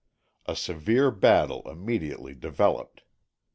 A 0.47 0.55
severe 0.55 1.11
battle 1.11 1.61
immediately 1.69 2.33
developed. 2.33 3.03